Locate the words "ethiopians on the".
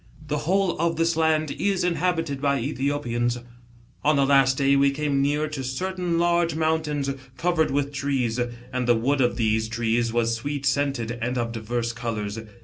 2.59-4.25